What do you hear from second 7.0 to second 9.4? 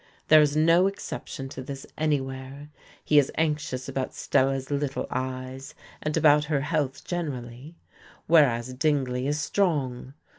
generally; whereas Dingley is